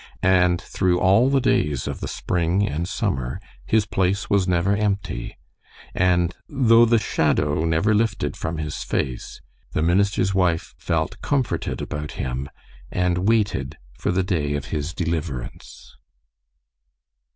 And 0.23 0.59
through 0.59 0.99
all 0.99 1.29
the 1.29 1.39
days 1.39 1.87
of 1.87 1.99
the 1.99 2.07
spring 2.07 2.67
and 2.67 2.87
summer 2.89 3.39
his 3.67 3.85
place 3.85 4.31
was 4.31 4.47
never 4.47 4.75
empty; 4.75 5.37
and 5.93 6.33
though 6.49 6.85
the 6.85 6.97
shadow 6.97 7.65
never 7.65 7.93
lifted 7.93 8.35
from 8.35 8.57
his 8.57 8.77
face, 8.77 9.41
the 9.73 9.83
minister's 9.83 10.33
wife 10.33 10.73
felt 10.79 11.21
comforted 11.21 11.83
about 11.83 12.13
him, 12.13 12.49
and 12.91 13.27
waited 13.29 13.77
for 13.93 14.11
the 14.11 14.23
day 14.23 14.55
of 14.55 14.65
his 14.73 14.91
deliverance. 14.91 15.95